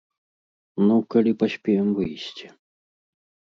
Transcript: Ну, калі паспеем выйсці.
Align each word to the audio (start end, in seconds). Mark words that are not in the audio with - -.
Ну, 0.87 0.95
калі 1.15 1.31
паспеем 1.45 1.93
выйсці. 2.01 2.47